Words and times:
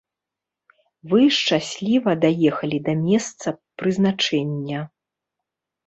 Вы 1.11 1.21
шчасліва 1.37 2.11
даехалі 2.25 2.77
да 2.91 2.99
месца 3.05 3.47
прызначэння. 3.83 4.79